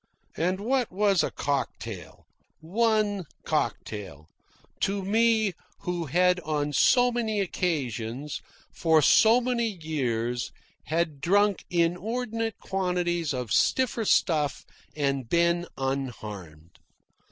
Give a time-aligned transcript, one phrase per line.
[0.35, 2.25] And what was a cocktail
[2.59, 4.25] one cocktail
[4.79, 8.41] to me who on so many occasions
[8.73, 10.51] for so many years
[10.85, 16.79] had drunk inordinate quantities of stiffer stuff and been unharmed?